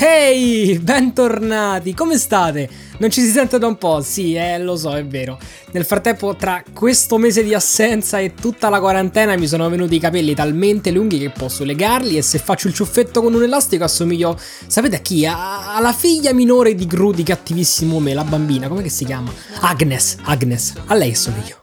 Ehi, 0.00 0.78
bentornati, 0.80 1.94
come 1.94 2.18
state? 2.18 2.68
Non 2.98 3.10
ci 3.10 3.20
si 3.20 3.30
sente 3.30 3.58
da 3.58 3.68
un 3.68 3.78
po', 3.78 4.00
sì, 4.00 4.34
eh, 4.34 4.58
lo 4.58 4.76
so, 4.76 4.96
è 4.96 5.04
vero. 5.04 5.38
Nel 5.70 5.84
frattempo, 5.84 6.34
tra 6.34 6.64
questo 6.72 7.18
mese 7.18 7.44
di 7.44 7.54
assenza 7.54 8.18
e 8.18 8.34
tutta 8.34 8.68
la 8.68 8.80
quarantena, 8.80 9.36
mi 9.36 9.46
sono 9.46 9.68
venuti 9.68 9.94
i 9.94 10.00
capelli 10.00 10.34
talmente 10.34 10.90
lunghi 10.90 11.18
che 11.18 11.30
posso 11.30 11.62
legarli 11.62 12.16
e 12.16 12.22
se 12.22 12.38
faccio 12.38 12.66
il 12.66 12.74
ciuffetto 12.74 13.22
con 13.22 13.34
un 13.34 13.44
elastico 13.44 13.84
assomiglio, 13.84 14.36
sapete 14.66 14.96
a 14.96 15.00
chi? 15.00 15.24
A- 15.24 15.76
alla 15.76 15.92
figlia 15.92 16.32
minore 16.32 16.74
di 16.74 16.86
Gru 16.86 17.12
di 17.12 17.22
cattivissimo 17.22 18.00
me, 18.00 18.12
la 18.12 18.24
bambina, 18.24 18.66
come 18.66 18.88
si 18.88 19.04
chiama? 19.04 19.32
Agnes, 19.60 20.16
Agnes, 20.24 20.74
a 20.86 20.94
lei 20.94 21.12
assomiglio. 21.12 21.57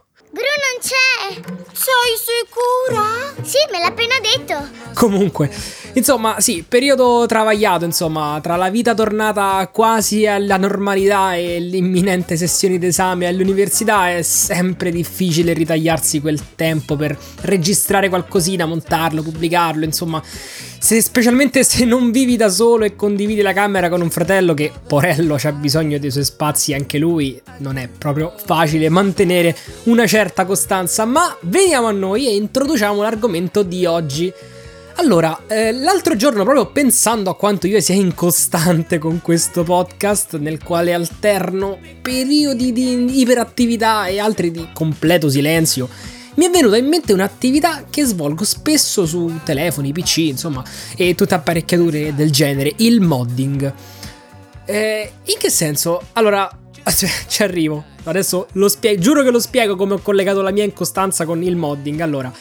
Sei 1.86 2.16
sicura? 2.18 3.32
Sì, 3.44 3.58
me 3.70 3.78
l'ha 3.78 3.86
appena 3.86 4.18
detto. 4.18 4.68
Comunque, 4.92 5.48
insomma, 5.96 6.40
sì, 6.40 6.64
periodo 6.66 7.24
travagliato, 7.26 7.84
insomma, 7.84 8.38
tra 8.42 8.56
la 8.56 8.70
vita 8.70 8.94
tornata 8.94 9.68
quasi 9.72 10.26
alla 10.26 10.56
normalità 10.56 11.34
e 11.34 11.58
l'imminente 11.58 12.36
sessione 12.36 12.78
d'esame 12.78 13.26
all'università 13.26 14.10
è 14.10 14.22
sempre 14.22 14.90
difficile 14.90 15.52
ritagliarsi 15.52 16.20
quel 16.20 16.54
tempo 16.54 16.96
per 16.96 17.16
registrare 17.42 18.08
qualcosina, 18.08 18.66
montarlo, 18.66 19.22
pubblicarlo, 19.22 19.84
insomma, 19.84 20.22
se, 20.78 21.00
specialmente 21.00 21.64
se 21.64 21.84
non 21.84 22.10
vivi 22.10 22.36
da 22.36 22.48
solo 22.48 22.84
e 22.84 22.94
condividi 22.94 23.40
la 23.40 23.52
camera 23.54 23.88
con 23.88 24.02
un 24.02 24.10
fratello 24.10 24.52
che, 24.54 24.70
porello, 24.86 25.38
ha 25.42 25.52
bisogno 25.52 25.98
dei 25.98 26.10
suoi 26.10 26.24
spazi 26.24 26.74
anche 26.74 26.98
lui, 26.98 27.40
non 27.58 27.78
è 27.78 27.88
proprio 27.88 28.34
facile 28.44 28.88
mantenere 28.90 29.56
una 29.84 30.06
certa 30.06 30.44
costanza, 30.44 31.06
ma 31.06 31.36
veniamo 31.40 31.86
a 31.86 31.92
noi 31.92 32.26
e 32.26 32.36
introduciamo 32.36 33.00
l'argomento 33.00 33.62
di 33.62 33.86
oggi. 33.86 34.32
Allora, 34.98 35.42
eh, 35.46 35.72
l'altro 35.72 36.16
giorno, 36.16 36.42
proprio 36.42 36.66
pensando 36.66 37.28
a 37.28 37.36
quanto 37.36 37.66
io 37.66 37.80
sia 37.80 37.94
incostante 37.94 38.96
con 38.98 39.20
questo 39.20 39.62
podcast, 39.62 40.38
nel 40.38 40.62
quale 40.62 40.94
alterno 40.94 41.78
periodi 42.00 42.72
di 42.72 43.20
iperattività 43.20 44.06
e 44.06 44.18
altri 44.18 44.50
di 44.50 44.68
completo 44.72 45.28
silenzio, 45.28 45.86
mi 46.36 46.46
è 46.46 46.50
venuta 46.50 46.78
in 46.78 46.86
mente 46.86 47.12
un'attività 47.12 47.84
che 47.90 48.04
svolgo 48.04 48.44
spesso 48.44 49.04
su 49.04 49.40
telefoni, 49.44 49.92
PC, 49.92 50.16
insomma, 50.18 50.64
e 50.96 51.14
tutte 51.14 51.34
apparecchiature 51.34 52.14
del 52.14 52.30
genere, 52.30 52.72
il 52.76 53.02
modding. 53.02 53.72
Eh, 54.64 55.12
in 55.24 55.34
che 55.38 55.50
senso? 55.50 56.02
Allora, 56.14 56.50
ci 57.28 57.42
arrivo. 57.42 57.84
Adesso 58.04 58.48
lo 58.52 58.68
spiego, 58.68 59.00
giuro 59.00 59.22
che 59.22 59.30
lo 59.30 59.40
spiego 59.40 59.76
come 59.76 59.94
ho 59.94 59.98
collegato 59.98 60.40
la 60.40 60.52
mia 60.52 60.64
incostanza 60.64 61.26
con 61.26 61.42
il 61.42 61.54
modding. 61.54 62.00
Allora, 62.00 62.32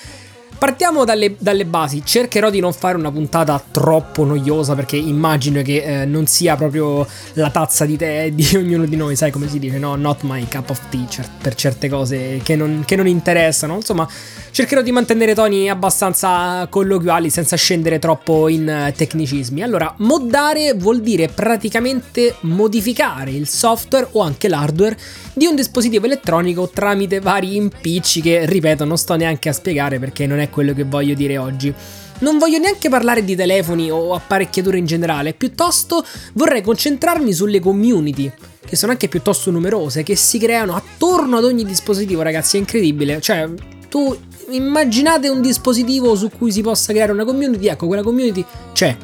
Partiamo 0.58 1.04
dalle, 1.04 1.36
dalle, 1.38 1.66
basi, 1.66 2.02
cercherò 2.06 2.50
di 2.50 2.62
non 2.62 2.72
fare 2.72 2.98
una 2.98 3.12
puntata 3.12 3.62
troppo 3.72 4.24
noiosa 4.24 4.74
perché 4.74 4.96
immagino 4.96 5.62
che 5.62 5.84
eh, 5.84 6.06
non 6.06 6.28
sia 6.28 6.56
proprio 6.56 7.06
la 7.34 7.50
tazza 7.50 7.86
di 7.86 7.98
tè 7.98 8.32
di 8.32 8.48
ognuno 8.56 8.86
di 8.86 8.96
noi, 8.96 9.18
sai 9.18 9.32
come 9.32 9.50
si 9.50 9.60
dice, 9.60 9.78
no? 9.78 9.96
Not 9.96 10.22
my 10.22 10.48
cup 10.48 10.70
of 10.70 10.80
tea 10.90 11.06
cer- 11.10 11.30
per 11.42 11.56
certe 11.56 11.90
cose 11.90 12.40
che 12.42 12.56
non, 12.56 12.84
che 12.86 12.96
non, 12.96 13.06
interessano. 13.06 13.76
Insomma, 13.76 14.08
cercherò 14.52 14.82
di 14.82 14.92
mantenere 14.92 15.36
toni 15.36 15.70
abbastanza 15.70 16.66
colloquiali 16.70 17.30
senza 17.30 17.58
scendere 17.58 18.00
troppo 18.00 18.48
in 18.48 18.88
uh, 18.88 18.92
tecnicismi. 18.96 19.62
Allora, 19.62 19.94
moddare 19.98 20.74
vuol 20.74 21.02
dire 21.02 21.28
praticamente 21.28 22.36
modificare 22.42 23.32
il 23.32 23.48
software 23.48 24.08
o 24.12 24.22
anche 24.22 24.48
l'hardware 24.48 24.98
di 25.34 25.46
un 25.46 25.56
dispositivo 25.56 26.06
elettronico 26.06 26.70
tramite 26.70 27.20
vari 27.20 27.58
impicci 27.58 28.22
che, 28.22 28.46
ripeto, 28.46 28.86
non 28.86 28.98
sto 28.98 29.16
neanche 29.16 29.50
a 29.50 29.54
spiegare 29.54 30.00
perché 30.00 30.26
non 30.26 30.40
è 30.40 30.45
quello 30.50 30.74
che 30.74 30.84
voglio 30.84 31.14
dire 31.14 31.38
oggi. 31.38 31.74
Non 32.20 32.38
voglio 32.38 32.60
neanche 32.60 32.88
parlare 32.88 33.26
di 33.26 33.36
telefoni 33.36 33.92
o 33.92 34.14
apparecchiature 34.14 34.78
in 34.78 34.86
generale, 34.86 35.34
piuttosto 35.34 36.06
vorrei 36.34 36.62
concentrarmi 36.62 37.34
sulle 37.34 37.60
community, 37.60 38.32
che 38.66 38.76
sono 38.76 38.94
anche 38.94 39.10
piuttosto 39.10 39.52
numerose, 39.52 40.04
che 40.04 40.16
si 40.16 40.40
creano 40.40 40.76
attorno 40.76 41.38
ad 41.38 41.44
ogni 41.44 41.66
dispositivo, 41.66 42.22
ragazzi, 42.22 42.56
è 42.56 42.60
incredibile. 42.60 43.20
Cioè, 43.20 43.50
tu 43.90 44.18
immaginate 44.50 45.28
un 45.28 45.42
dispositivo 45.42 46.16
su 46.16 46.30
cui 46.30 46.52
si 46.52 46.62
possa 46.62 46.94
creare 46.94 47.12
una 47.12 47.26
community, 47.26 47.68
ecco, 47.68 47.88
quella 47.88 48.04
community 48.04 48.46
c'è 48.72 48.96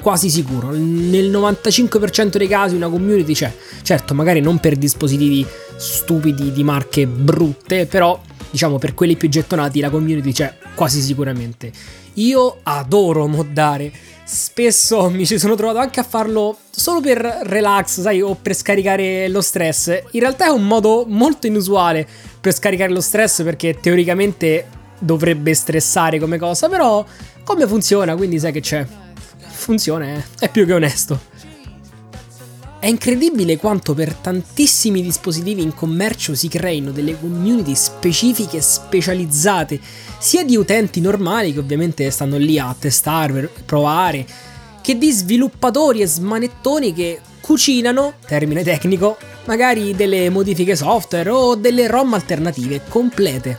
quasi 0.00 0.28
sicuro. 0.28 0.70
Nel 0.70 1.30
95% 1.30 2.36
dei 2.36 2.48
casi 2.48 2.74
una 2.74 2.88
community 2.88 3.34
c'è. 3.34 3.52
Certo, 3.82 4.14
magari 4.14 4.40
non 4.40 4.58
per 4.58 4.76
dispositivi 4.76 5.46
stupidi 5.76 6.52
di 6.52 6.62
marche 6.62 7.06
brutte, 7.06 7.86
però 7.86 8.20
diciamo 8.50 8.78
per 8.78 8.94
quelli 8.94 9.16
più 9.16 9.28
gettonati 9.28 9.80
la 9.80 9.90
community 9.90 10.32
c'è 10.32 10.54
quasi 10.74 11.00
sicuramente. 11.00 11.70
Io 12.14 12.58
adoro 12.62 13.26
moddare. 13.26 13.92
Spesso 14.24 15.10
mi 15.10 15.26
ci 15.26 15.38
sono 15.38 15.54
trovato 15.54 15.78
anche 15.78 16.00
a 16.00 16.02
farlo 16.02 16.56
solo 16.70 17.00
per 17.00 17.18
relax, 17.42 18.00
sai, 18.00 18.22
o 18.22 18.34
per 18.34 18.54
scaricare 18.54 19.28
lo 19.28 19.40
stress. 19.40 20.02
In 20.12 20.20
realtà 20.20 20.46
è 20.46 20.50
un 20.50 20.66
modo 20.66 21.04
molto 21.06 21.46
inusuale 21.46 22.06
per 22.40 22.54
scaricare 22.54 22.92
lo 22.92 23.00
stress 23.00 23.42
perché 23.42 23.78
teoricamente 23.80 24.66
dovrebbe 24.98 25.54
stressare 25.54 26.18
come 26.18 26.38
cosa, 26.38 26.68
però 26.68 27.04
come 27.44 27.66
funziona, 27.66 28.16
quindi 28.16 28.38
sai 28.38 28.52
che 28.52 28.60
c'è 28.60 28.86
funziona, 29.64 30.14
eh. 30.14 30.22
è 30.38 30.48
più 30.50 30.66
che 30.66 30.72
onesto. 30.72 31.20
È 32.84 32.88
incredibile 32.88 33.56
quanto 33.56 33.94
per 33.94 34.12
tantissimi 34.12 35.00
dispositivi 35.00 35.62
in 35.62 35.74
commercio 35.74 36.34
si 36.34 36.48
creino 36.48 36.90
delle 36.90 37.18
community 37.18 37.74
specifiche 37.74 38.60
specializzate, 38.60 39.80
sia 40.18 40.44
di 40.44 40.54
utenti 40.54 41.00
normali 41.00 41.54
che 41.54 41.60
ovviamente 41.60 42.10
stanno 42.10 42.36
lì 42.36 42.58
a 42.58 42.76
testare, 42.78 43.50
provare, 43.64 44.26
che 44.82 44.98
di 44.98 45.10
sviluppatori 45.10 46.02
e 46.02 46.06
smanettoni 46.06 46.92
che 46.92 47.20
cucinano, 47.40 48.16
termine 48.26 48.62
tecnico, 48.62 49.16
magari 49.46 49.94
delle 49.94 50.28
modifiche 50.28 50.76
software 50.76 51.30
o 51.30 51.54
delle 51.54 51.86
ROM 51.86 52.12
alternative 52.12 52.82
complete. 52.86 53.58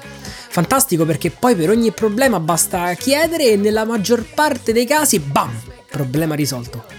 Fantastico 0.50 1.04
perché 1.04 1.32
poi 1.32 1.56
per 1.56 1.72
ogni 1.72 1.92
problema 1.92 2.40
basta 2.40 2.94
chiedere 2.94 3.50
e 3.50 3.56
nella 3.56 3.86
maggior 3.86 4.24
parte 4.36 4.72
dei 4.72 4.86
casi, 4.86 5.18
bam, 5.18 5.52
problema 5.90 6.36
risolto. 6.36 6.95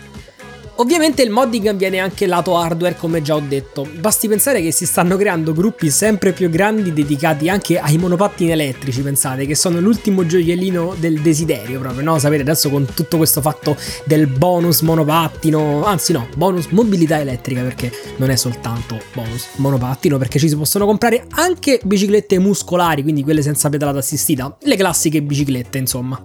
Ovviamente 0.78 1.22
il 1.22 1.30
modding 1.30 1.68
avviene 1.68 2.00
anche 2.00 2.26
lato 2.26 2.58
hardware 2.58 2.96
come 2.96 3.22
già 3.22 3.34
ho 3.34 3.40
detto, 3.40 3.88
basti 3.98 4.28
pensare 4.28 4.60
che 4.60 4.72
si 4.72 4.84
stanno 4.84 5.16
creando 5.16 5.54
gruppi 5.54 5.88
sempre 5.88 6.32
più 6.32 6.50
grandi 6.50 6.92
dedicati 6.92 7.48
anche 7.48 7.78
ai 7.78 7.96
monopattini 7.96 8.50
elettrici, 8.50 9.00
pensate, 9.00 9.46
che 9.46 9.54
sono 9.54 9.80
l'ultimo 9.80 10.26
gioiellino 10.26 10.94
del 10.98 11.20
desiderio 11.22 11.80
proprio, 11.80 12.02
no? 12.02 12.18
Sapete 12.18 12.42
adesso 12.42 12.68
con 12.68 12.86
tutto 12.92 13.16
questo 13.16 13.40
fatto 13.40 13.74
del 14.04 14.26
bonus 14.26 14.82
monopattino, 14.82 15.86
anzi 15.86 16.12
no, 16.12 16.28
bonus 16.36 16.66
mobilità 16.66 17.18
elettrica 17.20 17.62
perché 17.62 17.90
non 18.16 18.28
è 18.28 18.36
soltanto 18.36 19.00
bonus 19.14 19.46
monopattino 19.56 20.18
perché 20.18 20.38
ci 20.38 20.50
si 20.50 20.56
possono 20.56 20.84
comprare 20.84 21.24
anche 21.30 21.80
biciclette 21.82 22.38
muscolari, 22.38 23.02
quindi 23.02 23.22
quelle 23.22 23.40
senza 23.40 23.70
pedalata 23.70 23.98
assistita, 23.98 24.54
le 24.60 24.76
classiche 24.76 25.22
biciclette 25.22 25.78
insomma. 25.78 26.20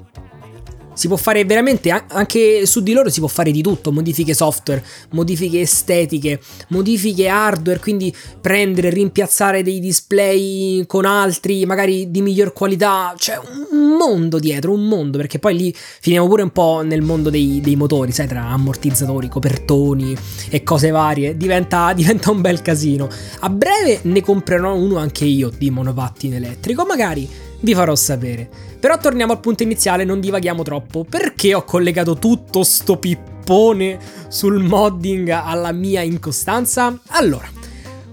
Si 1.02 1.08
può 1.08 1.18
fare 1.18 1.44
veramente 1.46 1.90
anche 1.90 2.68
su 2.68 2.84
di 2.84 2.94
loro 2.94 3.10
si 3.10 3.18
può 3.18 3.28
fare 3.28 3.50
di 3.50 3.64
tutto, 3.64 3.92
modifiche 3.92 4.36
software, 4.36 4.86
modifiche 5.14 5.62
estetiche, 5.62 6.40
modifiche 6.68 7.28
hardware, 7.28 7.80
quindi 7.80 8.16
prendere, 8.40 8.92
rimpiazzare 8.92 9.64
dei 9.64 9.80
display 9.80 10.86
con 10.86 11.06
altri, 11.06 11.66
magari 11.66 12.12
di 12.12 12.22
miglior 12.22 12.54
qualità, 12.54 13.16
c'è 13.18 13.36
un 13.36 13.98
mondo 13.98 14.38
dietro, 14.38 14.74
un 14.74 14.88
mondo, 14.88 15.18
perché 15.18 15.40
poi 15.40 15.58
lì 15.58 15.76
finiamo 15.76 16.28
pure 16.28 16.44
un 16.44 16.52
po' 16.52 16.84
nel 16.84 17.02
mondo 17.02 17.32
dei, 17.32 17.62
dei 17.64 17.76
motori, 17.76 18.12
sai, 18.12 18.28
tra 18.28 18.50
ammortizzatori, 18.50 19.28
copertoni 19.28 20.16
e 20.52 20.62
cose 20.62 20.92
varie, 20.92 21.36
diventa, 21.36 21.94
diventa 21.98 22.30
un 22.30 22.42
bel 22.42 22.62
casino. 22.62 23.10
A 23.40 23.50
breve 23.50 24.02
ne 24.04 24.22
comprerò 24.22 24.76
uno 24.76 24.98
anche 24.98 25.26
io 25.26 25.50
di 25.50 25.72
monopattino 25.72 26.36
elettrico, 26.36 26.86
magari 26.86 27.50
vi 27.62 27.74
farò 27.74 27.96
sapere. 27.96 28.50
Però 28.80 28.98
torniamo 28.98 29.34
al 29.34 29.40
punto 29.40 29.64
iniziale, 29.64 30.04
non 30.04 30.20
divaghiamo 30.20 30.64
troppo. 30.64 31.06
Perché 31.08 31.54
ho 31.54 31.64
collegato 31.64 32.16
tutto 32.16 32.64
sto 32.64 32.98
pippone 32.98 34.00
sul 34.28 34.64
modding 34.64 35.30
alla 35.30 35.72
mia 35.72 36.02
incostanza? 36.02 37.00
Allora, 37.10 37.48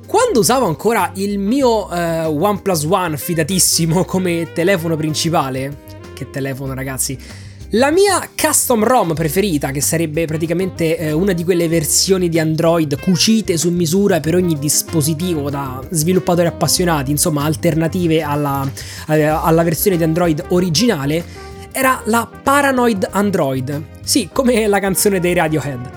quando 0.07 0.41
usavo 0.41 0.67
ancora 0.67 1.11
il 1.15 1.39
mio 1.39 1.91
eh, 1.91 2.25
OnePlus 2.25 2.85
One 2.85 3.17
fidatissimo 3.17 4.05
come 4.05 4.53
telefono 4.53 4.97
principale, 4.97 5.85
che 6.15 6.31
telefono 6.31 6.75
ragazzi, 6.75 7.47
la 7.73 7.91
mia 7.91 8.31
custom 8.35 8.83
ROM 8.83 9.15
preferita, 9.15 9.71
che 9.71 9.81
sarebbe 9.81 10.25
praticamente 10.25 10.97
eh, 10.97 11.13
una 11.13 11.33
di 11.33 11.45
quelle 11.45 11.69
versioni 11.69 12.29
di 12.29 12.39
Android 12.39 12.99
cucite 12.99 13.59
su 13.59 13.71
misura 13.71 14.21
per 14.21 14.35
ogni 14.35 14.59
dispositivo 14.59 15.51
da 15.51 15.83
sviluppatori 15.91 16.47
appassionati, 16.47 17.11
insomma 17.11 17.45
alternative 17.45 18.23
alla, 18.23 18.71
eh, 19.09 19.23
alla 19.23 19.63
versione 19.63 19.97
di 19.97 20.03
Android 20.03 20.45
originale, 20.49 21.23
era 21.71 22.01
la 22.07 22.27
Paranoid 22.43 23.09
Android. 23.11 23.83
Sì, 24.03 24.31
come 24.33 24.67
la 24.67 24.81
canzone 24.81 25.21
dei 25.21 25.35
Radiohead. 25.35 25.91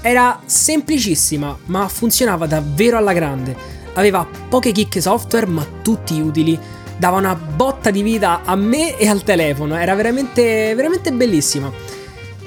Era 0.00 0.40
semplicissima, 0.44 1.56
ma 1.66 1.86
funzionava 1.88 2.46
davvero 2.46 2.96
alla 2.96 3.12
grande 3.12 3.72
aveva 3.94 4.26
poche 4.48 4.72
chicche 4.72 5.00
software 5.00 5.46
ma 5.46 5.66
tutti 5.82 6.20
utili. 6.20 6.58
Dava 7.02 7.16
una 7.16 7.34
botta 7.34 7.90
di 7.90 8.00
vita 8.00 8.42
a 8.44 8.54
me 8.54 8.96
e 8.96 9.08
al 9.08 9.24
telefono, 9.24 9.74
era 9.74 9.92
veramente, 9.96 10.72
veramente 10.76 11.10
bellissima. 11.10 11.68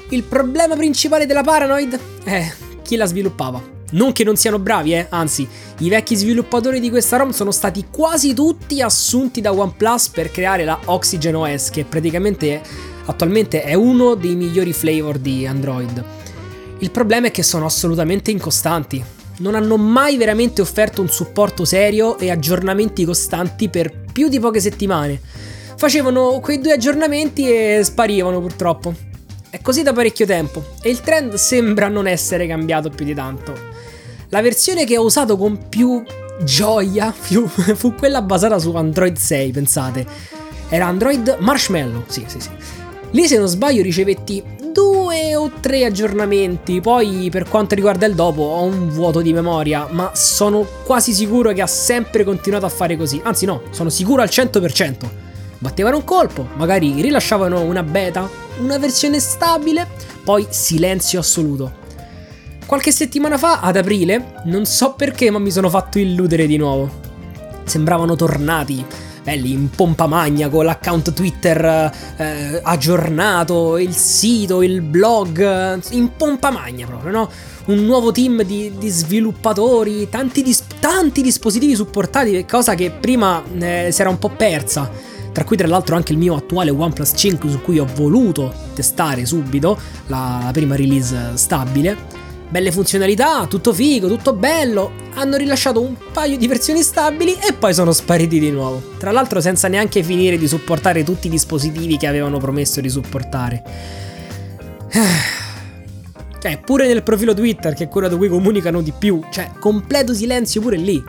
Il 0.08 0.22
problema 0.22 0.74
principale 0.74 1.26
della 1.26 1.42
Paranoid? 1.42 2.00
Eh, 2.24 2.54
chi 2.80 2.96
la 2.96 3.04
sviluppava. 3.04 3.62
Non 3.90 4.12
che 4.12 4.24
non 4.24 4.36
siano 4.36 4.58
bravi, 4.58 4.94
eh, 4.94 5.08
anzi, 5.10 5.46
i 5.80 5.90
vecchi 5.90 6.16
sviluppatori 6.16 6.80
di 6.80 6.88
questa 6.88 7.18
ROM 7.18 7.32
sono 7.32 7.50
stati 7.50 7.88
quasi 7.90 8.32
tutti 8.32 8.80
assunti 8.80 9.42
da 9.42 9.52
OnePlus 9.52 10.08
per 10.08 10.30
creare 10.30 10.64
la 10.64 10.80
Oxygen 10.86 11.34
OS, 11.34 11.68
che 11.68 11.84
praticamente 11.84 12.62
attualmente 13.04 13.62
è 13.62 13.74
uno 13.74 14.14
dei 14.14 14.36
migliori 14.36 14.72
flavor 14.72 15.18
di 15.18 15.46
Android. 15.46 16.02
Il 16.78 16.90
problema 16.90 17.26
è 17.26 17.30
che 17.30 17.42
sono 17.42 17.66
assolutamente 17.66 18.30
incostanti. 18.30 19.04
Non 19.40 19.54
hanno 19.54 19.76
mai 19.76 20.16
veramente 20.16 20.62
offerto 20.62 21.02
un 21.02 21.10
supporto 21.10 21.66
serio 21.66 22.16
e 22.16 22.30
aggiornamenti 22.30 23.04
costanti 23.04 23.68
per 23.68 24.04
più 24.16 24.28
di 24.28 24.40
poche 24.40 24.60
settimane. 24.60 25.20
Facevano 25.76 26.40
quei 26.40 26.58
due 26.58 26.72
aggiornamenti 26.72 27.50
e 27.50 27.84
sparivano 27.84 28.40
purtroppo. 28.40 28.94
È 29.50 29.60
così 29.60 29.82
da 29.82 29.92
parecchio 29.92 30.24
tempo 30.24 30.64
e 30.80 30.88
il 30.88 31.02
trend 31.02 31.34
sembra 31.34 31.88
non 31.88 32.06
essere 32.06 32.46
cambiato 32.46 32.88
più 32.88 33.04
di 33.04 33.12
tanto. 33.12 33.52
La 34.30 34.40
versione 34.40 34.86
che 34.86 34.96
ho 34.96 35.04
usato 35.04 35.36
con 35.36 35.68
più 35.68 36.02
gioia 36.44 37.12
fu, 37.16 37.46
fu 37.46 37.94
quella 37.94 38.22
basata 38.22 38.58
su 38.58 38.74
Android 38.74 39.18
6, 39.18 39.50
pensate. 39.50 40.06
Era 40.70 40.86
Android 40.86 41.36
Marshmallow, 41.40 42.04
sì, 42.06 42.24
sì, 42.26 42.40
sì. 42.40 42.48
Lì 43.10 43.26
se 43.26 43.36
non 43.36 43.48
sbaglio 43.48 43.82
ricevetti 43.82 44.42
due 44.76 45.34
o 45.34 45.50
tre 45.58 45.86
aggiornamenti, 45.86 46.82
poi 46.82 47.28
per 47.30 47.48
quanto 47.48 47.74
riguarda 47.74 48.04
il 48.04 48.14
dopo 48.14 48.42
ho 48.42 48.62
un 48.64 48.90
vuoto 48.90 49.22
di 49.22 49.32
memoria, 49.32 49.88
ma 49.90 50.10
sono 50.14 50.66
quasi 50.84 51.14
sicuro 51.14 51.54
che 51.54 51.62
ha 51.62 51.66
sempre 51.66 52.24
continuato 52.24 52.66
a 52.66 52.68
fare 52.68 52.94
così. 52.98 53.18
Anzi 53.24 53.46
no, 53.46 53.62
sono 53.70 53.88
sicuro 53.88 54.20
al 54.20 54.28
100%. 54.28 55.08
Battevano 55.56 55.96
un 55.96 56.04
colpo, 56.04 56.46
magari 56.56 57.00
rilasciavano 57.00 57.62
una 57.62 57.82
beta, 57.82 58.28
una 58.60 58.76
versione 58.76 59.18
stabile, 59.18 59.88
poi 60.22 60.46
silenzio 60.50 61.20
assoluto. 61.20 61.84
Qualche 62.66 62.92
settimana 62.92 63.38
fa, 63.38 63.60
ad 63.60 63.76
aprile, 63.76 64.42
non 64.44 64.66
so 64.66 64.92
perché, 64.92 65.30
ma 65.30 65.38
mi 65.38 65.50
sono 65.50 65.70
fatto 65.70 65.98
illudere 65.98 66.46
di 66.46 66.58
nuovo. 66.58 66.90
Sembravano 67.64 68.14
tornati, 68.14 68.84
belli 69.26 69.50
in 69.50 69.70
pompa 69.70 70.06
magna 70.06 70.48
con 70.48 70.64
l'account 70.64 71.12
Twitter 71.12 71.90
eh, 72.16 72.60
aggiornato, 72.62 73.76
il 73.76 73.92
sito, 73.92 74.62
il 74.62 74.82
blog, 74.82 75.80
in 75.90 76.12
pompa 76.16 76.52
magna 76.52 76.86
proprio, 76.86 77.10
no? 77.10 77.30
Un 77.64 77.84
nuovo 77.84 78.12
team 78.12 78.44
di, 78.44 78.72
di 78.78 78.88
sviluppatori, 78.88 80.08
tanti, 80.08 80.42
dis- 80.42 80.62
tanti, 80.78 81.22
dispositivi 81.22 81.74
supportati, 81.74 82.46
cosa 82.48 82.76
che 82.76 82.92
prima 82.92 83.42
eh, 83.58 83.88
si 83.90 84.00
era 84.00 84.10
un 84.10 84.18
po' 84.20 84.28
persa. 84.28 84.88
Tra 85.32 85.42
cui 85.42 85.56
tra 85.56 85.66
l'altro 85.66 85.96
anche 85.96 86.12
il 86.12 86.18
mio 86.18 86.36
attuale 86.36 86.70
OnePlus 86.70 87.12
5 87.16 87.50
su 87.50 87.60
cui 87.60 87.80
ho 87.80 87.86
voluto 87.96 88.54
testare 88.74 89.26
subito 89.26 89.76
la, 90.06 90.48
prima 90.52 90.76
release 90.76 91.32
stabile 91.34 92.24
belle 92.48 92.72
funzionalità, 92.72 93.46
tutto 93.46 93.72
figo, 93.72 94.08
tutto 94.08 94.32
bello. 94.32 94.92
Hanno 95.14 95.36
rilasciato 95.36 95.80
un 95.80 95.94
paio 96.12 96.36
di 96.36 96.46
versioni 96.46 96.82
stabili 96.82 97.32
e 97.32 97.52
poi 97.52 97.74
sono 97.74 97.92
spariti 97.92 98.38
di 98.38 98.50
nuovo. 98.50 98.82
Tra 98.98 99.10
l'altro 99.10 99.40
senza 99.40 99.68
neanche 99.68 100.02
finire 100.02 100.38
di 100.38 100.46
supportare 100.46 101.04
tutti 101.04 101.26
i 101.26 101.30
dispositivi 101.30 101.96
che 101.96 102.06
avevano 102.06 102.38
promesso 102.38 102.80
di 102.80 102.88
supportare. 102.88 103.62
Cioè, 106.38 106.60
pure 106.60 106.86
nel 106.86 107.02
profilo 107.02 107.34
Twitter, 107.34 107.74
che 107.74 107.84
è 107.84 107.88
quello 107.88 108.08
da 108.08 108.16
cui 108.16 108.28
comunicano 108.28 108.80
di 108.80 108.92
più, 108.96 109.20
cioè, 109.30 109.50
completo 109.58 110.14
silenzio 110.14 110.60
pure 110.60 110.76
lì. 110.76 111.02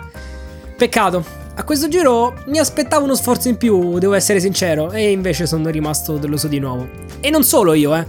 Peccato. 0.76 1.24
A 1.54 1.64
questo 1.64 1.88
giro 1.88 2.44
mi 2.48 2.60
aspettavo 2.60 3.04
uno 3.04 3.16
sforzo 3.16 3.48
in 3.48 3.58
più, 3.58 3.98
devo 4.00 4.14
essere 4.14 4.40
sincero, 4.40 4.92
e 4.92 5.12
invece 5.12 5.46
sono 5.46 5.70
rimasto 5.70 6.18
deluso 6.18 6.48
di 6.48 6.60
nuovo. 6.60 6.88
E 7.20 7.30
non 7.30 7.44
solo 7.44 7.74
io, 7.74 7.96
eh. 7.96 8.06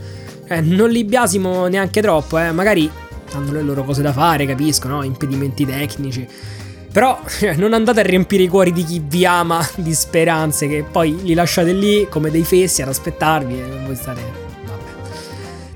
eh 0.49 0.61
non 0.61 0.91
li 0.91 1.05
biasimo 1.05 1.67
neanche 1.67 2.01
troppo, 2.01 2.39
eh. 2.39 2.53
Magari 2.53 2.91
hanno 3.33 3.53
le 3.53 3.63
loro 3.63 3.85
cose 3.85 4.03
da 4.03 4.13
fare, 4.13 4.47
capisco, 4.47 4.89
no? 4.89 5.03
Impedimenti 5.03 5.65
tecnici. 5.65 6.27
Però 6.91 7.19
non 7.57 7.75
andate 7.75 8.01
a 8.01 8.03
riempire 8.03 8.43
i 8.43 8.49
cuori 8.49 8.73
di 8.73 8.85
chi 8.85 9.03
vi 9.05 9.25
ama 9.25 9.67
di 9.77 9.95
speranze 9.95 10.67
che 10.69 10.85
poi 10.91 11.23
li 11.23 11.35
lasciate 11.35 11.73
lì 11.73 12.09
come 12.09 12.31
dei 12.31 12.45
fessi 12.45 12.83
ad 12.83 12.89
aspettarvi 12.89 13.59
e 13.59 13.85
voi 13.85 13.95
state... 13.95 14.47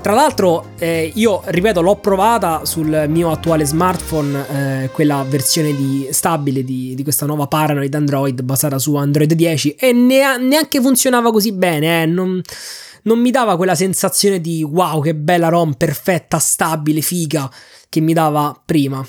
Tra 0.02 0.14
l'altro, 0.14 0.70
eh, 0.78 1.12
io 1.14 1.42
ripeto, 1.44 1.80
l'ho 1.80 1.94
provata 1.94 2.64
sul 2.64 3.04
mio 3.06 3.30
attuale 3.30 3.64
smartphone, 3.64 4.82
eh, 4.82 4.90
quella 4.90 5.24
versione 5.28 5.76
di, 5.76 6.08
stabile 6.10 6.64
di, 6.64 6.96
di, 6.96 7.02
questa 7.04 7.24
nuova 7.24 7.46
Paranoid 7.46 7.94
Android 7.94 8.42
basata 8.42 8.80
su 8.80 8.96
Android 8.96 9.32
10 9.32 9.76
e 9.78 9.92
ne, 9.92 10.38
neanche 10.38 10.80
funzionava 10.80 11.30
così 11.30 11.52
bene. 11.52 12.02
Eh, 12.02 12.06
non, 12.06 12.42
non 13.02 13.20
mi 13.20 13.30
dava 13.30 13.56
quella 13.56 13.74
sensazione 13.74 14.40
di 14.40 14.62
wow, 14.62 15.02
che 15.02 15.14
bella 15.14 15.48
ROM, 15.48 15.74
perfetta, 15.74 16.38
stabile, 16.38 17.00
figa, 17.00 17.50
che 17.88 18.00
mi 18.00 18.12
dava 18.12 18.60
prima. 18.64 19.06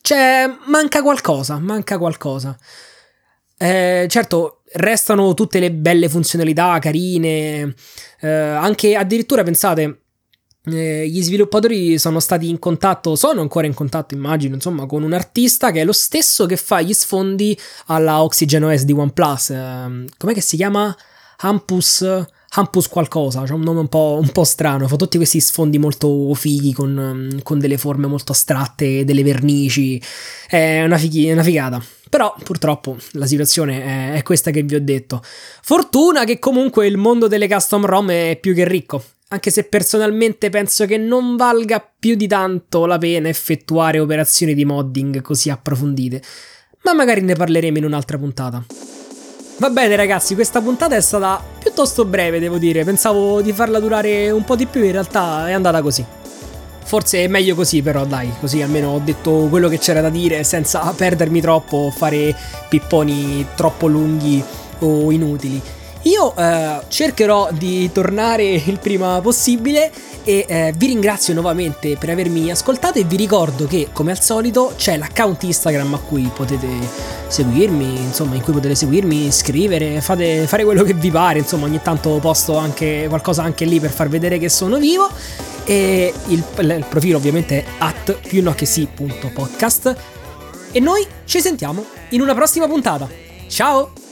Cioè, 0.00 0.46
manca 0.66 1.02
qualcosa, 1.02 1.58
manca 1.58 1.98
qualcosa. 1.98 2.56
Eh, 3.56 4.06
certo, 4.08 4.62
restano 4.74 5.34
tutte 5.34 5.60
le 5.60 5.72
belle 5.72 6.08
funzionalità 6.08 6.78
carine, 6.78 7.74
eh, 8.20 8.28
anche 8.28 8.96
addirittura 8.96 9.42
pensate, 9.42 10.02
eh, 10.66 11.06
gli 11.08 11.22
sviluppatori 11.22 11.98
sono 11.98 12.20
stati 12.20 12.48
in 12.48 12.58
contatto, 12.58 13.16
sono 13.16 13.40
ancora 13.40 13.66
in 13.66 13.74
contatto, 13.74 14.14
immagino, 14.14 14.54
insomma, 14.54 14.86
con 14.86 15.02
un 15.02 15.12
artista 15.12 15.70
che 15.70 15.82
è 15.82 15.84
lo 15.84 15.92
stesso 15.92 16.46
che 16.46 16.56
fa 16.56 16.80
gli 16.80 16.92
sfondi 16.92 17.58
alla 17.86 18.22
Oxygen 18.22 18.64
OS 18.64 18.82
di 18.82 18.92
OnePlus. 18.92 19.50
Eh, 19.50 20.04
com'è 20.16 20.34
che 20.34 20.40
si 20.40 20.56
chiama? 20.56 20.94
Hampus 21.38 22.26
Hampus 22.56 22.88
qualcosa, 22.88 23.42
c'è 23.42 23.52
un 23.52 23.62
nome 23.62 23.80
un 23.80 23.88
po', 23.88 24.16
un 24.20 24.30
po', 24.30 24.44
strano, 24.44 24.86
fa 24.86 24.94
tutti 24.94 25.16
questi 25.16 25.40
sfondi 25.40 25.76
molto 25.78 26.32
fighi 26.34 26.72
con, 26.72 27.40
con 27.42 27.58
delle 27.58 27.76
forme 27.78 28.06
molto 28.06 28.30
astratte, 28.30 29.04
delle 29.04 29.24
vernici, 29.24 30.00
è 30.48 30.84
una, 30.84 30.96
fighi, 30.96 31.30
una 31.32 31.42
figata. 31.42 31.82
Però 32.08 32.32
purtroppo 32.44 32.96
la 33.12 33.26
situazione 33.26 34.12
è, 34.12 34.12
è 34.18 34.22
questa 34.22 34.52
che 34.52 34.62
vi 34.62 34.76
ho 34.76 34.80
detto. 34.80 35.20
Fortuna 35.24 36.22
che 36.22 36.38
comunque 36.38 36.86
il 36.86 36.96
mondo 36.96 37.26
delle 37.26 37.48
custom 37.48 37.84
ROM 37.86 38.10
è 38.10 38.38
più 38.40 38.54
che 38.54 38.68
ricco, 38.68 39.02
anche 39.28 39.50
se 39.50 39.64
personalmente 39.64 40.48
penso 40.48 40.86
che 40.86 40.96
non 40.96 41.34
valga 41.34 41.84
più 41.98 42.14
di 42.14 42.28
tanto 42.28 42.86
la 42.86 42.98
pena 42.98 43.28
effettuare 43.28 43.98
operazioni 43.98 44.54
di 44.54 44.64
modding 44.64 45.22
così 45.22 45.50
approfondite, 45.50 46.22
ma 46.84 46.94
magari 46.94 47.22
ne 47.22 47.34
parleremo 47.34 47.78
in 47.78 47.84
un'altra 47.84 48.16
puntata. 48.16 48.64
Va 49.56 49.70
bene 49.70 49.94
ragazzi, 49.94 50.34
questa 50.34 50.60
puntata 50.60 50.96
è 50.96 51.00
stata 51.00 51.40
piuttosto 51.60 52.04
breve, 52.04 52.40
devo 52.40 52.58
dire. 52.58 52.82
Pensavo 52.82 53.40
di 53.40 53.52
farla 53.52 53.78
durare 53.78 54.30
un 54.30 54.42
po' 54.42 54.56
di 54.56 54.66
più, 54.66 54.82
in 54.82 54.90
realtà 54.90 55.48
è 55.48 55.52
andata 55.52 55.80
così. 55.80 56.04
Forse 56.82 57.22
è 57.22 57.28
meglio 57.28 57.54
così, 57.54 57.80
però 57.80 58.04
dai, 58.04 58.30
così 58.40 58.62
almeno 58.62 58.90
ho 58.90 58.98
detto 58.98 59.46
quello 59.48 59.68
che 59.68 59.78
c'era 59.78 60.00
da 60.00 60.10
dire 60.10 60.42
senza 60.42 60.80
perdermi 60.94 61.40
troppo 61.40 61.76
o 61.76 61.90
fare 61.90 62.34
pipponi 62.68 63.46
troppo 63.54 63.86
lunghi 63.86 64.42
o 64.80 65.12
inutili. 65.12 65.62
Io 66.04 66.36
eh, 66.36 66.80
cercherò 66.88 67.48
di 67.52 67.90
tornare 67.90 68.44
il 68.44 68.78
prima 68.78 69.20
possibile 69.22 69.90
e 70.22 70.44
eh, 70.46 70.74
vi 70.76 70.86
ringrazio 70.86 71.32
nuovamente 71.32 71.96
per 71.96 72.10
avermi 72.10 72.50
ascoltato 72.50 72.98
e 72.98 73.04
vi 73.04 73.16
ricordo 73.16 73.66
che 73.66 73.88
come 73.92 74.10
al 74.10 74.20
solito 74.20 74.74
c'è 74.76 74.96
l'account 74.96 75.42
Instagram 75.42 75.94
a 75.94 75.98
cui 75.98 76.30
potete 76.34 76.68
seguirmi, 77.28 77.96
insomma 77.96 78.34
in 78.34 78.42
cui 78.42 78.52
potete 78.52 78.74
seguirmi, 78.74 79.32
scrivere, 79.32 80.00
fate, 80.02 80.46
fare 80.46 80.64
quello 80.64 80.82
che 80.82 80.92
vi 80.92 81.10
pare, 81.10 81.38
insomma 81.38 81.66
ogni 81.66 81.80
tanto 81.82 82.18
posto 82.18 82.56
anche 82.56 83.06
qualcosa 83.08 83.42
anche 83.42 83.64
lì 83.64 83.80
per 83.80 83.90
far 83.90 84.08
vedere 84.08 84.38
che 84.38 84.48
sono 84.50 84.78
vivo 84.78 85.08
e 85.64 86.12
il, 86.26 86.44
il 86.58 86.86
profilo 86.88 87.16
ovviamente 87.16 87.60
è 87.60 87.64
at 87.78 88.18
più 88.28 88.42
no 88.42 88.52
che 88.54 88.66
sì 88.66 88.86
podcast 88.86 89.96
e 90.70 90.80
noi 90.80 91.06
ci 91.24 91.40
sentiamo 91.40 91.84
in 92.10 92.20
una 92.20 92.34
prossima 92.34 92.66
puntata. 92.66 93.08
Ciao! 93.48 94.03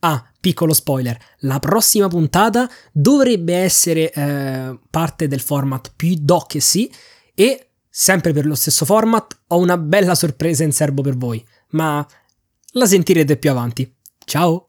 Ah, 0.00 0.24
piccolo 0.40 0.72
spoiler, 0.72 1.18
la 1.40 1.58
prossima 1.58 2.08
puntata 2.08 2.70
dovrebbe 2.92 3.56
essere 3.56 4.12
eh, 4.12 4.78
parte 4.90 5.26
del 5.26 5.40
format 5.40 5.92
più 5.96 6.14
do 6.18 6.44
che 6.46 6.60
sì 6.60 6.90
e 7.34 7.70
sempre 7.88 8.32
per 8.32 8.46
lo 8.46 8.54
stesso 8.54 8.84
format 8.84 9.36
ho 9.48 9.58
una 9.58 9.76
bella 9.76 10.14
sorpresa 10.14 10.62
in 10.62 10.72
serbo 10.72 11.02
per 11.02 11.16
voi, 11.16 11.44
ma 11.70 12.06
la 12.72 12.86
sentirete 12.86 13.36
più 13.36 13.50
avanti. 13.50 13.92
Ciao! 14.24 14.66